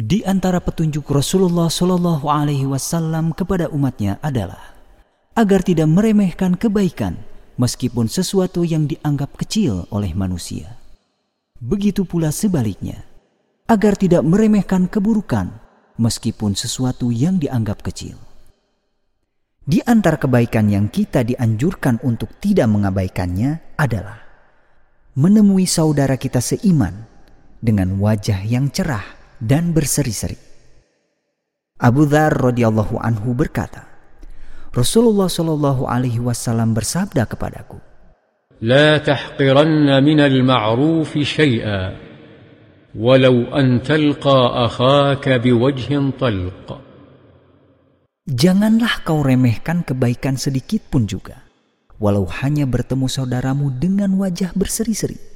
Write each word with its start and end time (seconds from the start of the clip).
Di 0.00 0.24
antara 0.24 0.64
petunjuk 0.64 1.04
Rasulullah 1.12 1.68
Shallallahu 1.68 2.24
Alaihi 2.32 2.64
Wasallam 2.64 3.36
kepada 3.36 3.68
umatnya 3.68 4.16
adalah 4.24 4.72
agar 5.36 5.60
tidak 5.60 5.92
meremehkan 5.92 6.56
kebaikan 6.56 7.20
meskipun 7.60 8.08
sesuatu 8.08 8.64
yang 8.64 8.88
dianggap 8.88 9.36
kecil 9.36 9.84
oleh 9.92 10.16
manusia. 10.16 10.80
Begitu 11.60 12.08
pula 12.08 12.32
sebaliknya, 12.32 13.04
agar 13.68 13.92
tidak 13.92 14.24
meremehkan 14.24 14.88
keburukan 14.88 15.52
meskipun 16.00 16.56
sesuatu 16.56 17.12
yang 17.12 17.36
dianggap 17.36 17.84
kecil. 17.84 18.16
Di 19.68 19.84
antara 19.84 20.16
kebaikan 20.16 20.72
yang 20.72 20.88
kita 20.88 21.28
dianjurkan 21.28 22.00
untuk 22.00 22.40
tidak 22.40 22.72
mengabaikannya 22.72 23.76
adalah 23.76 24.16
menemui 25.12 25.68
saudara 25.68 26.16
kita 26.16 26.40
seiman 26.40 27.04
dengan 27.60 28.00
wajah 28.00 28.40
yang 28.48 28.72
cerah 28.72 29.19
dan 29.40 29.72
berseri-seri. 29.72 30.36
Abu 31.80 32.04
Dhar 32.04 32.36
radhiyallahu 32.36 33.00
anhu 33.00 33.32
berkata, 33.32 33.88
Rasulullah 34.70 35.26
shallallahu 35.26 35.88
alaihi 35.88 36.20
wasallam 36.20 36.76
bersabda 36.76 37.24
kepadaku, 37.26 37.80
لا 38.60 39.00
تحقرن 39.00 40.04
من 40.04 40.20
المعروف 40.20 41.18
شيئا 41.18 41.96
ولو 42.92 43.56
أن 43.56 43.80
تلقى 43.80 44.40
أخاك 44.68 45.24
بوجه 45.28 45.90
طلق. 46.20 46.68
Janganlah 48.28 49.00
kau 49.00 49.24
remehkan 49.24 49.80
kebaikan 49.80 50.36
sedikit 50.36 50.84
pun 50.92 51.08
juga, 51.08 51.40
walau 51.96 52.28
hanya 52.44 52.68
bertemu 52.68 53.08
saudaramu 53.08 53.72
dengan 53.80 54.12
wajah 54.20 54.52
berseri-seri. 54.52 55.29